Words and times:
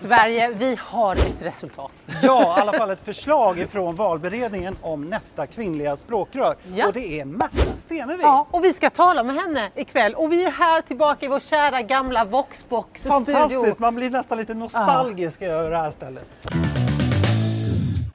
Sverige, 0.00 0.50
vi 0.50 0.78
har 0.80 1.12
ett 1.12 1.42
resultat. 1.42 1.90
Ja, 2.22 2.58
i 2.58 2.60
alla 2.60 2.72
fall 2.72 2.90
ett 2.90 3.04
förslag 3.04 3.66
från 3.70 3.94
valberedningen 3.94 4.76
om 4.80 5.04
nästa 5.04 5.46
kvinnliga 5.46 5.96
språkrör. 5.96 6.56
Ja. 6.74 6.86
Och 6.86 6.92
det 6.92 7.20
är 7.20 7.24
Märta 7.24 7.76
Stenevi. 7.78 8.22
Ja, 8.22 8.46
och 8.50 8.64
vi 8.64 8.72
ska 8.72 8.90
tala 8.90 9.22
med 9.22 9.36
henne 9.36 9.70
ikväll. 9.74 10.14
Och 10.14 10.32
vi 10.32 10.44
är 10.44 10.50
här 10.50 10.82
tillbaka 10.82 11.26
i 11.26 11.28
vår 11.28 11.40
kära 11.40 11.82
gamla 11.82 12.24
Voxbox 12.24 13.02
Fantastiskt, 13.02 13.78
man 13.78 13.94
blir 13.94 14.10
nästan 14.10 14.38
lite 14.38 14.54
nostalgisk 14.54 15.42
ja. 15.42 15.46
över 15.46 15.70
det 15.70 15.76
här 15.76 15.90
stället. 15.90 16.28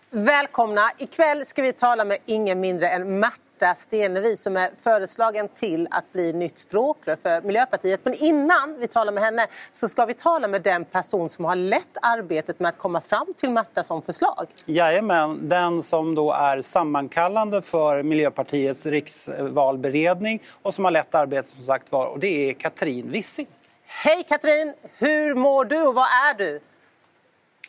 Välkomna! 0.09 0.81
Ikväll 0.97 1.45
ska 1.45 1.61
vi 1.61 1.73
tala 1.73 2.05
med 2.05 2.17
ingen 2.25 2.59
mindre 2.59 2.89
än 2.89 3.19
Märta 3.19 3.44
Märta 3.65 3.75
Stenevi 3.75 4.37
som 4.37 4.57
är 4.57 4.69
föreslagen 4.83 5.47
till 5.47 5.87
att 5.91 6.13
bli 6.13 6.33
nytt 6.33 6.57
språkrör 6.57 7.17
för 7.21 7.41
Miljöpartiet. 7.41 7.99
Men 8.03 8.13
innan 8.13 8.79
vi 8.79 8.87
talar 8.87 9.11
med 9.11 9.23
henne 9.23 9.47
så 9.71 9.87
ska 9.87 10.05
vi 10.05 10.13
tala 10.13 10.47
med 10.47 10.61
den 10.61 10.85
person 10.85 11.29
som 11.29 11.45
har 11.45 11.55
lett 11.55 11.97
arbetet 12.01 12.59
med 12.59 12.69
att 12.69 12.77
komma 12.77 13.01
fram 13.01 13.33
till 13.37 13.49
Märta 13.49 13.83
som 13.83 14.01
förslag. 14.01 14.47
Jajamän, 14.65 15.49
den 15.49 15.83
som 15.83 16.15
då 16.15 16.31
är 16.31 16.61
sammankallande 16.61 17.61
för 17.61 18.03
Miljöpartiets 18.03 18.85
riksvalberedning 18.85 20.43
och 20.61 20.73
som 20.73 20.83
har 20.83 20.91
lett 20.91 21.15
arbetet 21.15 21.51
som 21.51 21.63
sagt 21.63 21.91
var 21.91 22.05
och 22.05 22.19
det 22.19 22.49
är 22.49 22.53
Katrin 22.53 23.11
Wissing. 23.11 23.47
Hej 23.87 24.25
Katrin! 24.29 24.73
Hur 24.97 25.35
mår 25.35 25.65
du 25.65 25.87
och 25.87 25.95
vad 25.95 26.07
är 26.29 26.37
du? 26.37 26.59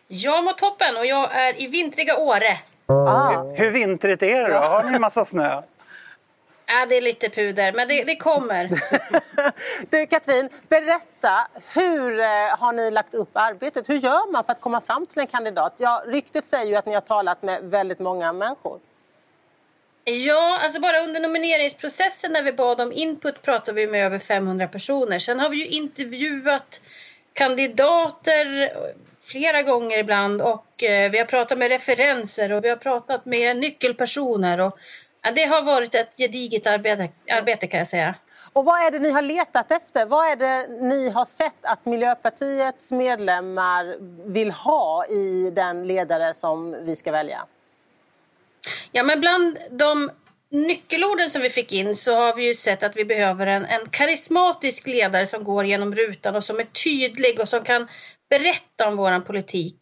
Jag 0.09 0.45
mår 0.45 0.53
toppen 0.53 0.97
och 0.97 1.07
jag 1.07 1.35
är 1.35 1.63
i 1.63 1.67
vintriga 1.67 2.17
Åre. 2.17 2.59
Ah. 2.89 3.43
Hur 3.55 3.71
vintrigt 3.71 4.23
är 4.23 4.43
det 4.43 4.55
då? 4.55 4.59
Har 4.59 4.91
ni 4.91 4.99
massa 4.99 5.25
snö? 5.25 5.63
Ja, 6.69 6.87
det 6.87 6.97
är 6.97 7.01
lite 7.01 7.29
puder, 7.29 7.73
men 7.73 7.89
det, 7.89 8.05
det 8.05 8.17
kommer. 8.17 8.71
du, 9.91 10.07
Katrin, 10.07 10.49
berätta. 10.69 11.49
Hur 11.75 12.21
eh, 12.21 12.27
har 12.59 12.73
ni 12.73 12.91
lagt 12.91 13.15
upp 13.15 13.31
arbetet? 13.33 13.89
Hur 13.89 13.97
gör 13.97 14.33
man 14.33 14.45
för 14.45 14.53
att 14.53 14.61
komma 14.61 14.81
fram 14.81 15.07
till 15.07 15.19
en 15.19 15.27
kandidat? 15.27 15.75
Ja, 15.77 16.03
ryktet 16.07 16.47
säger 16.47 16.67
ju 16.67 16.77
att 16.77 16.87
ni 16.87 16.95
har 16.95 17.01
talat 17.01 17.43
med 17.43 17.61
väldigt 17.63 17.99
många 17.99 18.33
människor. 18.33 18.81
Ja, 20.05 20.59
alltså 20.63 20.81
bara 20.81 21.01
under 21.01 21.21
nomineringsprocessen 21.21 22.33
när 22.33 22.43
vi 22.43 22.53
bad 22.53 22.81
om 22.81 22.93
input 22.93 23.43
pratade 23.43 23.73
vi 23.73 23.87
med 23.87 24.07
över 24.07 24.19
500 24.19 24.69
personer. 24.69 25.19
Sen 25.19 25.41
har 25.41 25.51
vi 25.51 25.57
ju 25.57 25.67
intervjuat 25.67 26.81
kandidater 27.33 28.73
flera 29.21 29.63
gånger 29.63 29.99
ibland 29.99 30.43
och 30.43 30.83
eh, 30.83 31.11
vi 31.11 31.19
har 31.19 31.25
pratat 31.25 31.59
med 31.59 31.69
referenser 31.69 32.53
och 32.53 32.65
vi 32.65 32.69
har 32.69 32.77
pratat 32.77 33.25
med 33.27 33.57
nyckelpersoner. 33.57 34.61
Och, 34.61 34.79
ja, 35.23 35.31
det 35.31 35.45
har 35.45 35.63
varit 35.63 35.95
ett 35.95 36.17
gediget 36.19 36.67
arbete, 36.67 37.09
arbete 37.33 37.67
kan 37.67 37.79
jag 37.79 37.89
säga. 37.89 38.15
Och 38.53 38.65
vad 38.65 38.87
är 38.87 38.91
det 38.91 38.99
ni 38.99 39.11
har 39.11 39.23
letat 39.23 39.71
efter? 39.71 40.07
Vad 40.07 40.31
är 40.31 40.37
det 40.37 40.69
ni 40.83 41.11
har 41.11 41.25
sett 41.25 41.65
att 41.65 41.87
Miljöpartiets 41.87 42.93
medlemmar 42.93 43.97
vill 44.33 44.51
ha 44.51 45.07
i 45.07 45.51
den 45.51 45.87
ledare 45.87 46.35
som 46.35 46.77
vi 46.85 46.97
ska 46.97 47.13
välja? 47.13 47.47
Ja, 48.93 49.03
men 49.03 49.21
bland 49.21 49.59
de 49.71 50.11
nyckelorden 50.51 51.31
som 51.31 51.43
vi 51.43 51.51
fick 51.51 51.73
in 51.73 51.95
så 51.95 52.15
har 52.15 52.35
vi 52.35 52.47
ju 52.47 52.55
sett 52.55 52.83
att 52.83 52.97
vi 52.97 53.05
behöver 53.05 53.47
en, 53.47 53.65
en 53.65 53.89
karismatisk 53.91 54.87
ledare 54.87 55.27
som 55.27 55.45
går 55.45 55.65
genom 55.65 55.95
rutan 55.95 56.37
och 56.37 56.45
som 56.45 56.61
är 56.61 56.65
tydlig 56.65 57.41
och 57.41 57.49
som 57.49 57.65
kan 57.65 57.89
berätta 58.31 58.89
om 58.89 58.97
vår 58.97 59.21
politik 59.21 59.81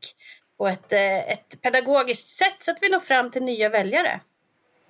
på 0.58 0.68
ett, 0.68 0.92
eh, 0.92 1.28
ett 1.28 1.62
pedagogiskt 1.62 2.28
sätt 2.28 2.56
så 2.60 2.70
att 2.70 2.78
vi 2.80 2.88
når 2.88 3.00
fram 3.00 3.30
till 3.30 3.42
nya 3.42 3.68
väljare. 3.68 4.20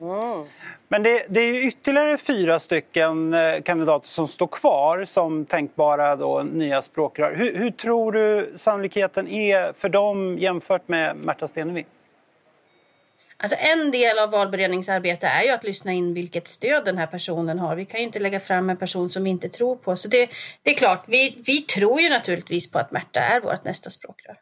Mm. 0.05 0.47
Men 0.89 1.03
det, 1.03 1.27
det, 1.29 1.41
är 1.41 1.55
ytterligare 1.55 2.19
fyra 2.19 2.59
stycken 2.59 3.35
eh, 3.35 3.61
kandidater 3.61 4.09
som 4.09 4.29
står 4.29 4.47
kvar 4.47 5.05
som 5.05 5.45
tänkbara 5.45 6.17
då, 6.17 6.43
nya 6.43 6.83
språkrör. 6.83 7.37
Hur, 7.37 7.57
hur 7.57 7.71
tror 7.71 8.13
du 8.13 8.53
sannolikheten 8.57 9.29
är 9.29 9.73
för 9.73 9.89
dem 9.89 10.39
jämfört 10.39 10.89
med 10.89 11.17
Märta 11.17 11.49
Stenevi? 11.49 11.85
Alltså 13.37 13.57
en 13.61 13.91
del 13.91 14.19
av 14.19 14.31
valberedningsarbete 14.31 15.27
är 15.27 15.43
ju 15.43 15.51
att 15.51 15.65
lyssna 15.65 15.93
in 15.93 16.15
vilket 16.15 16.49
stöd 16.49 16.85
den 16.85 16.99
här 16.99 17.07
personen 17.07 17.59
har. 17.59 17.77
Vi 17.77 17.85
kan 17.85 18.01
ju 18.01 18.07
inte 18.07 18.19
lägga 18.19 18.41
fram 18.41 18.71
en 18.71 18.77
person 18.77 19.11
som 19.11 19.25
vi 19.25 19.31
inte 19.31 19.49
tror 19.49 19.77
på. 19.77 19.97
Så 19.97 20.09
det, 20.09 20.31
det 20.63 20.71
är 20.71 20.75
klart, 20.75 21.05
vi, 21.07 21.43
vi 21.47 21.61
tror 21.63 22.01
ju 22.01 22.09
naturligtvis 22.09 22.71
på 22.71 22.79
att 22.79 22.91
Märta 22.91 23.21
är 23.21 23.41
vårt 23.41 23.65
nästa 23.65 23.91
språkrör. 23.91 24.37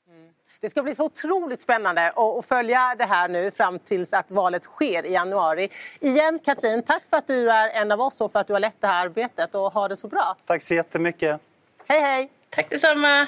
Det 0.63 0.71
ska 0.71 0.83
bli 0.83 0.95
så 0.95 1.05
otroligt 1.05 1.61
spännande 1.61 2.13
att 2.17 2.47
följa 2.47 2.95
det 2.99 3.05
här 3.05 3.29
nu 3.29 3.51
fram 3.51 3.79
tills 3.79 4.13
att 4.13 4.31
valet 4.31 4.65
sker 4.65 5.07
i 5.07 5.13
januari. 5.13 5.69
Igen 6.01 6.39
Katrin, 6.45 6.83
tack 6.83 7.03
för 7.11 7.17
att 7.17 7.27
du 7.27 7.51
är 7.51 7.83
en 7.83 7.93
av 7.93 8.01
oss 8.01 8.21
och 8.21 8.33
för 8.33 8.39
att 8.39 8.47
du 8.47 8.53
har 8.53 8.61
lett 8.61 8.81
det 8.81 8.87
här 8.87 9.07
arbetet 9.07 9.55
och 9.55 9.73
ha 9.73 9.89
det 9.89 9.97
så 9.97 10.09
bra. 10.09 10.37
Tack 10.47 10.63
så 10.63 10.75
jättemycket. 10.75 11.41
Hej 11.89 12.01
hej. 12.01 12.31
Tack 12.51 12.71
detsamma. 12.71 13.27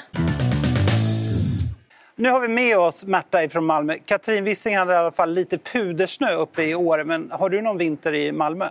Nu 2.14 2.30
har 2.30 2.40
vi 2.40 2.48
med 2.48 2.78
oss 2.78 3.04
Märta 3.04 3.48
från 3.48 3.64
Malmö. 3.64 3.94
Katrin 4.04 4.44
Wissing 4.44 4.76
hade 4.76 4.92
i 4.92 4.96
alla 4.96 5.12
fall 5.12 5.30
lite 5.30 5.58
pudersnö 5.58 6.32
uppe 6.32 6.62
i 6.62 6.74
Åre. 6.74 7.04
Men 7.04 7.30
har 7.30 7.48
du 7.48 7.62
någon 7.62 7.78
vinter 7.78 8.14
i 8.14 8.32
Malmö? 8.32 8.68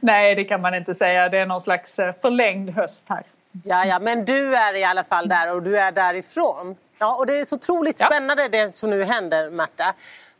Nej, 0.00 0.34
det 0.34 0.44
kan 0.44 0.60
man 0.60 0.74
inte 0.74 0.94
säga. 0.94 1.28
Det 1.28 1.38
är 1.38 1.46
någon 1.46 1.60
slags 1.60 1.98
eh, 1.98 2.14
förlängd 2.22 2.70
höst 2.70 3.04
här. 3.08 3.22
Ja, 3.64 3.84
ja, 3.84 3.98
men 3.98 4.24
du 4.24 4.56
är 4.56 4.76
i 4.76 4.84
alla 4.84 5.04
fall 5.04 5.28
där 5.28 5.54
och 5.54 5.62
du 5.62 5.78
är 5.78 5.92
därifrån. 5.92 6.76
Ja, 7.02 7.14
och 7.14 7.26
det 7.26 7.40
är 7.40 7.44
så 7.44 7.54
otroligt 7.54 7.98
spännande 7.98 8.42
ja. 8.42 8.48
det 8.48 8.74
som 8.74 8.90
nu 8.90 9.02
händer, 9.02 9.50
Märta. 9.50 9.94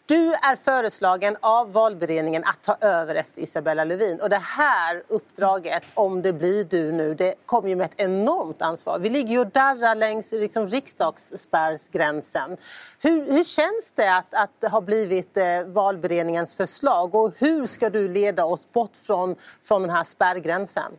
Du 0.06 0.32
är 0.32 0.56
föreslagen 0.56 1.36
av 1.40 1.72
valberedningen 1.72 2.44
att 2.44 2.62
ta 2.62 2.76
över 2.80 3.14
efter 3.14 3.40
Isabella 3.40 3.84
Lövin. 3.84 4.20
Och 4.20 4.30
det 4.30 4.42
här 4.42 5.02
uppdraget, 5.08 5.82
om 5.94 6.22
det 6.22 6.32
blir 6.32 6.64
du 6.64 6.92
nu, 6.92 7.14
det 7.14 7.34
kommer 7.46 7.68
ju 7.68 7.76
med 7.76 7.84
ett 7.84 8.00
enormt 8.00 8.62
ansvar. 8.62 8.98
Vi 8.98 9.08
ligger 9.08 9.30
ju 9.30 9.38
och 9.38 9.46
darrar 9.46 9.94
längs 9.94 10.32
liksom, 10.32 10.66
riksdagsspärrsgränsen. 10.66 12.56
Hur, 13.00 13.32
hur 13.32 13.44
känns 13.44 13.92
det 13.94 14.16
att, 14.16 14.34
att 14.34 14.70
ha 14.70 14.80
blivit 14.80 15.36
eh, 15.36 15.44
valberedningens 15.66 16.54
förslag 16.54 17.14
och 17.14 17.32
hur 17.38 17.66
ska 17.66 17.90
du 17.90 18.08
leda 18.08 18.44
oss 18.44 18.72
bort 18.72 18.96
från, 19.06 19.36
från 19.62 19.82
den 19.82 19.90
här 19.90 20.04
spärrgränsen? 20.04 20.92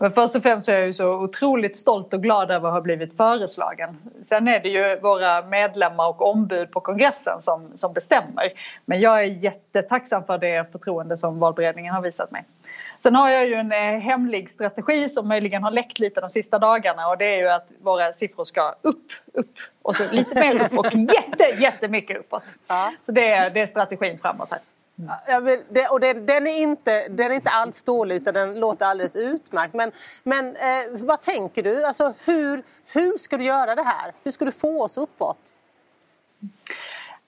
Men 0.00 0.12
först 0.12 0.36
och 0.36 0.42
främst 0.42 0.68
är 0.68 0.74
jag 0.74 0.86
ju 0.86 0.92
så 0.92 1.08
otroligt 1.08 1.76
stolt 1.76 2.12
och 2.12 2.22
glad 2.22 2.50
över 2.50 2.68
att 2.68 2.74
ha 2.74 2.80
blivit 2.80 3.16
föreslagen. 3.16 3.96
Sen 4.22 4.48
är 4.48 4.60
det 4.60 4.68
ju 4.68 5.00
våra 5.00 5.42
medlemmar 5.42 6.08
och 6.08 6.30
ombud 6.30 6.70
på 6.70 6.80
kongressen 6.80 7.42
som, 7.42 7.72
som 7.76 7.92
bestämmer. 7.92 8.52
Men 8.84 9.00
jag 9.00 9.20
är 9.20 9.24
jättetacksam 9.24 10.24
för 10.24 10.38
det 10.38 10.72
förtroende 10.72 11.16
som 11.16 11.38
valberedningen 11.38 11.94
har 11.94 12.02
visat 12.02 12.30
mig. 12.30 12.44
Sen 13.02 13.14
har 13.14 13.30
jag 13.30 13.46
ju 13.46 13.54
en 13.54 13.72
eh, 13.72 14.00
hemlig 14.00 14.50
strategi 14.50 15.08
som 15.08 15.28
möjligen 15.28 15.62
har 15.62 15.70
läckt 15.70 15.98
lite 15.98 16.20
de 16.20 16.30
sista 16.30 16.58
dagarna 16.58 17.08
och 17.08 17.18
det 17.18 17.24
är 17.24 17.38
ju 17.38 17.48
att 17.48 17.68
våra 17.82 18.12
siffror 18.12 18.44
ska 18.44 18.74
upp, 18.82 19.12
upp 19.32 19.54
och 19.82 19.96
så 19.96 20.16
lite 20.16 20.40
mer 20.40 20.64
upp 20.64 20.78
och 20.78 20.86
jätte, 20.94 21.62
jättemycket 21.62 22.16
uppåt. 22.16 22.44
Ja. 22.68 22.92
Så 23.06 23.12
det 23.12 23.30
är, 23.30 23.50
det 23.50 23.60
är 23.60 23.66
strategin 23.66 24.18
framåt 24.18 24.50
här. 24.50 24.60
Mm. 24.98 25.10
Ja, 25.28 25.40
det, 25.68 25.88
och 25.88 26.00
det, 26.00 26.12
den, 26.12 26.46
är 26.46 26.58
inte, 26.58 27.08
den 27.08 27.30
är 27.30 27.34
inte 27.34 27.50
alls 27.50 27.82
dålig 27.82 28.16
utan 28.16 28.34
den 28.34 28.60
låter 28.60 28.86
alldeles 28.86 29.16
utmärkt. 29.16 29.74
Men, 29.74 29.92
men 30.22 30.56
eh, 30.56 30.86
vad 30.90 31.22
tänker 31.22 31.62
du? 31.62 31.84
Alltså, 31.84 32.14
hur, 32.24 32.62
hur 32.86 33.18
ska 33.18 33.36
du 33.36 33.44
göra 33.44 33.74
det 33.74 33.82
här? 33.82 34.12
Hur 34.24 34.30
ska 34.30 34.44
du 34.44 34.52
få 34.52 34.82
oss 34.82 34.96
uppåt? 34.96 35.54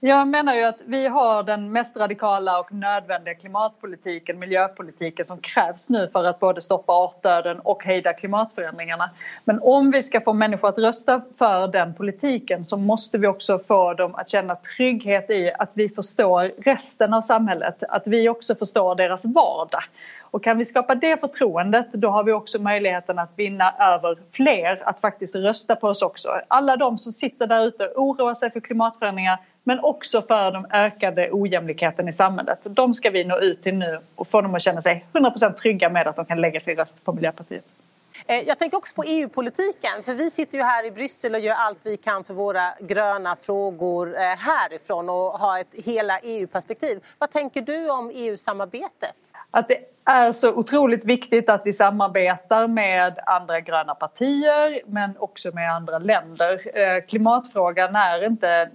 Jag 0.00 0.28
menar 0.28 0.54
ju 0.54 0.64
att 0.64 0.80
vi 0.84 1.06
har 1.06 1.42
den 1.42 1.72
mest 1.72 1.96
radikala 1.96 2.60
och 2.60 2.72
nödvändiga 2.72 3.34
klimatpolitiken, 3.34 4.38
miljöpolitiken 4.38 5.24
som 5.24 5.38
krävs 5.38 5.88
nu 5.88 6.08
för 6.08 6.24
att 6.24 6.40
både 6.40 6.60
stoppa 6.60 6.92
artdöden 6.92 7.60
och 7.60 7.84
hejda 7.84 8.12
klimatförändringarna. 8.12 9.10
Men 9.44 9.60
om 9.62 9.90
vi 9.90 10.02
ska 10.02 10.20
få 10.20 10.32
människor 10.32 10.68
att 10.68 10.78
rösta 10.78 11.22
för 11.38 11.68
den 11.68 11.94
politiken 11.94 12.64
så 12.64 12.76
måste 12.76 13.18
vi 13.18 13.26
också 13.26 13.58
få 13.58 13.94
dem 13.94 14.14
att 14.14 14.28
känna 14.28 14.56
trygghet 14.56 15.30
i 15.30 15.52
att 15.58 15.70
vi 15.74 15.88
förstår 15.88 16.52
resten 16.58 17.14
av 17.14 17.22
samhället, 17.22 17.82
att 17.88 18.06
vi 18.06 18.28
också 18.28 18.54
förstår 18.54 18.94
deras 18.94 19.24
vardag. 19.24 19.82
Och 20.30 20.44
kan 20.44 20.58
vi 20.58 20.64
skapa 20.64 20.94
det 20.94 21.20
förtroendet 21.20 21.92
då 21.92 22.08
har 22.08 22.24
vi 22.24 22.32
också 22.32 22.62
möjligheten 22.62 23.18
att 23.18 23.32
vinna 23.36 23.74
över 23.78 24.18
fler 24.32 24.82
att 24.84 25.00
faktiskt 25.00 25.34
rösta 25.34 25.76
på 25.76 25.88
oss 25.88 26.02
också. 26.02 26.40
Alla 26.48 26.76
de 26.76 26.98
som 26.98 27.12
sitter 27.12 27.46
där 27.46 27.66
ute 27.66 27.86
och 27.86 28.02
oroar 28.02 28.34
sig 28.34 28.50
för 28.50 28.60
klimatförändringar 28.60 29.38
men 29.68 29.80
också 29.80 30.22
för 30.22 30.50
den 30.50 30.66
ökade 30.72 31.28
ojämlikheten 31.32 32.08
i 32.08 32.12
samhället. 32.12 32.58
De 32.62 32.94
ska 32.94 33.10
vi 33.10 33.24
nå 33.24 33.38
ut 33.38 33.62
till 33.62 33.74
nu 33.74 34.00
och 34.14 34.28
få 34.28 34.40
dem 34.40 34.54
att 34.54 34.62
känna 34.62 34.82
sig 34.82 35.06
100% 35.12 35.52
trygga 35.52 35.88
med 35.88 36.06
att 36.06 36.16
de 36.16 36.24
kan 36.24 36.40
lägga 36.40 36.60
sin 36.60 36.76
röst 36.76 37.04
på 37.04 37.12
Miljöpartiet. 37.12 37.64
Eh, 38.26 38.36
jag 38.36 38.58
tänker 38.58 38.76
också 38.76 38.94
på 38.94 39.04
EU-politiken, 39.06 40.02
för 40.04 40.14
vi 40.14 40.30
sitter 40.30 40.58
ju 40.58 40.64
här 40.64 40.86
i 40.86 40.90
Bryssel 40.90 41.34
och 41.34 41.40
gör 41.40 41.54
allt 41.54 41.86
vi 41.86 41.96
kan 41.96 42.24
för 42.24 42.34
våra 42.34 42.74
gröna 42.80 43.36
frågor 43.36 44.14
eh, 44.14 44.20
härifrån 44.20 45.08
och 45.08 45.14
har 45.16 45.60
ett 45.60 45.74
hela 45.84 46.18
EU-perspektiv. 46.18 47.00
Vad 47.18 47.30
tänker 47.30 47.62
du 47.62 47.90
om 47.90 48.10
EU-samarbetet? 48.14 49.16
Att 49.50 49.68
det 49.68 49.97
är 50.08 50.32
så 50.32 50.52
otroligt 50.52 51.04
viktigt 51.04 51.48
att 51.48 51.62
vi 51.64 51.72
samarbetar 51.72 52.68
med 52.68 53.18
andra 53.26 53.60
gröna 53.60 53.94
partier 53.94 54.80
men 54.86 55.14
också 55.18 55.50
med 55.54 55.72
andra 55.72 55.98
länder. 55.98 56.78
Eh, 56.78 57.04
klimatfrågan 57.08 57.96
är 57.96 58.26
inte 58.26 58.70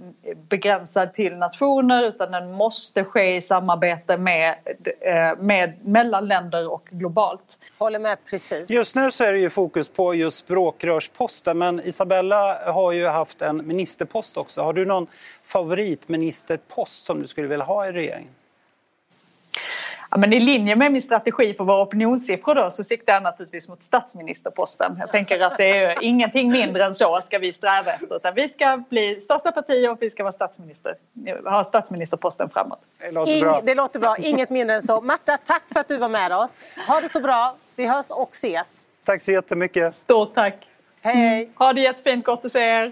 begränsad 0.49 1.13
till 1.13 1.35
nationer 1.35 2.03
utan 2.03 2.31
den 2.31 2.51
måste 2.51 3.03
ske 3.03 3.35
i 3.35 3.41
samarbete 3.41 4.17
med, 4.17 4.55
eh, 5.01 5.39
med 5.39 5.85
mellan 5.85 6.27
länder 6.27 6.71
och 6.71 6.87
globalt. 6.91 7.57
Håller 7.77 7.99
med 7.99 8.17
precis. 8.29 8.69
Just 8.69 8.95
nu 8.95 9.11
så 9.11 9.23
är 9.23 9.33
det 9.33 9.39
ju 9.39 9.49
fokus 9.49 9.89
på 9.89 10.15
just 10.15 10.37
språkrörsposten 10.37 11.57
men 11.57 11.79
Isabella 11.79 12.71
har 12.71 12.91
ju 12.91 13.07
haft 13.07 13.41
en 13.41 13.67
ministerpost 13.67 14.37
också. 14.37 14.61
Har 14.61 14.73
du 14.73 14.85
någon 14.85 15.07
favoritministerpost 15.43 17.05
som 17.05 17.21
du 17.21 17.27
skulle 17.27 17.47
vilja 17.47 17.65
ha 17.65 17.87
i 17.87 17.91
regeringen? 17.91 18.31
Ja, 20.13 20.17
men 20.17 20.33
I 20.33 20.39
linje 20.39 20.75
med 20.75 20.91
min 20.91 21.01
strategi 21.01 21.53
för 21.53 21.63
våra 21.63 21.81
opinionssiffror 21.81 22.55
då, 22.55 22.69
så 22.69 22.83
siktar 22.83 23.13
jag 23.13 23.23
naturligtvis 23.23 23.69
mot 23.69 23.83
statsministerposten. 23.83 24.97
Jag 24.99 25.11
tänker 25.11 25.39
att 25.39 25.57
det 25.57 25.77
är 25.77 26.03
ingenting 26.03 26.51
mindre 26.51 26.85
än 26.85 26.95
så 26.95 27.19
ska 27.21 27.39
vi 27.39 27.53
sträva 27.53 27.91
efter. 27.91 28.15
Utan 28.15 28.33
vi 28.33 28.49
ska 28.49 28.83
bli 28.89 29.21
största 29.21 29.51
parti 29.51 29.87
och 29.89 29.97
vi 30.01 30.09
ska 30.09 30.23
vara 30.23 30.31
statsminister, 30.31 30.95
ha 31.45 31.63
statsministerposten 31.63 32.49
framåt. 32.49 32.79
Det 32.99 33.11
låter, 33.11 33.41
bra. 33.41 33.61
det 33.63 33.75
låter 33.75 33.99
bra. 33.99 34.15
Inget 34.19 34.49
mindre 34.49 34.75
än 34.75 34.81
så. 34.81 35.01
Marta, 35.01 35.37
tack 35.45 35.63
för 35.73 35.79
att 35.79 35.87
du 35.87 35.97
var 35.97 36.09
med 36.09 36.31
oss. 36.31 36.63
Ha 36.87 37.01
det 37.01 37.09
så 37.09 37.19
bra. 37.19 37.55
Vi 37.75 37.87
hörs 37.87 38.11
och 38.11 38.29
ses. 38.31 38.85
Tack 39.05 39.21
så 39.21 39.31
jättemycket. 39.31 39.95
Stort 39.95 40.35
tack. 40.35 40.67
Hej, 41.01 41.15
hej. 41.15 41.49
Ha 41.55 41.73
det 41.73 41.81
jättefint. 41.81 42.25
Gott 42.25 42.45
att 42.45 42.51
se 42.51 42.59
er. 42.59 42.91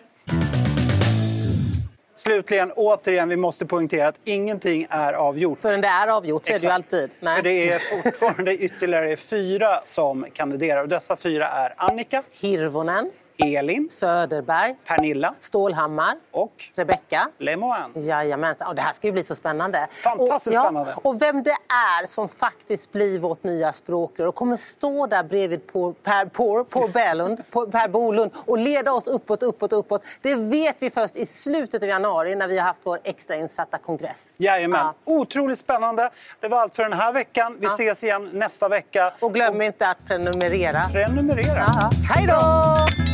Slutligen, 2.21 2.71
återigen, 2.71 3.29
vi 3.29 3.35
måste 3.35 3.65
poängtera 3.65 4.07
att 4.07 4.19
ingenting 4.23 4.88
är 4.89 5.13
avgjort. 5.13 5.59
Förrän 5.59 5.81
det 5.81 5.88
är 5.88 6.07
avgjort 6.07 6.45
så 6.45 6.53
är 6.53 6.59
det 6.59 6.63
ju 6.65 6.69
alltid. 6.69 7.12
Nej. 7.19 7.35
För 7.35 7.44
det 7.44 7.69
är 7.69 8.03
fortfarande 8.03 8.56
ytterligare 8.63 9.18
fyra 9.18 9.81
som 9.83 10.25
kandiderar. 10.33 10.81
Och 10.81 10.89
dessa 10.89 11.18
fyra 11.18 11.47
är 11.47 11.73
Annika. 11.77 12.23
Hirvonen. 12.31 13.12
Elin. 13.42 13.88
Söderberg. 13.92 14.76
Pernilla. 14.86 15.34
Stålhammar. 15.40 16.16
Och 16.32 16.64
Rebecka. 16.76 17.28
Lemoine. 17.38 17.92
Jajamensan. 17.96 18.68
Och 18.68 18.76
det 18.76 18.82
här 18.82 18.94
ska 18.94 19.08
ju 19.08 19.14
bli 19.14 19.24
så 19.24 19.36
spännande. 19.36 19.88
Fantastiskt 19.92 20.58
och, 20.58 20.64
spännande. 20.64 20.94
Och 20.96 21.22
vem 21.22 21.44
det 21.44 21.58
är 22.00 22.06
som 22.06 22.30
faktiskt 22.30 22.92
blir 22.92 23.20
vårt 23.20 23.44
nya 23.44 23.74
språkrör 23.74 24.28
och 24.28 24.36
kommer 24.36 24.58
stå 24.58 25.08
där 25.08 25.24
bredvid 25.24 25.68
på 25.68 25.94
Per, 25.94 26.26
på, 26.26 26.64
på 26.64 26.88
Bälund, 26.94 27.42
på 27.52 27.68
per 27.68 27.88
Bolund 27.88 28.32
och 28.46 28.58
leda 28.58 28.94
oss 28.94 29.08
uppåt, 29.08 29.44
uppåt, 29.44 29.74
uppåt. 29.74 30.06
Det 30.22 30.36
vet 30.36 30.76
vi 30.80 30.90
först 30.90 31.16
i 31.16 31.26
slutet 31.26 31.84
av 31.84 31.90
januari 31.90 32.36
när 32.36 32.48
vi 32.48 32.58
har 32.58 32.66
haft 32.66 32.82
vår 32.84 33.00
extrainsatta 33.04 33.78
kongress. 33.78 34.32
Jajamän. 34.38 34.80
Ja. 34.80 34.94
Otroligt 35.14 35.60
spännande. 35.60 36.10
Det 36.40 36.48
var 36.48 36.62
allt 36.62 36.76
för 36.76 36.84
den 36.84 36.94
här 36.94 37.14
veckan. 37.14 37.58
Vi 37.60 37.66
ja. 37.66 37.74
ses 37.74 38.04
igen 38.04 38.30
nästa 38.34 38.70
vecka. 38.70 39.14
Och 39.20 39.34
glöm 39.34 39.56
och... 39.56 39.64
inte 39.64 39.88
att 39.88 40.06
prenumerera. 40.08 40.84
Prenumerera. 40.94 41.66
Ja. 41.68 41.90
Hej 42.10 42.28
då! 42.28 43.11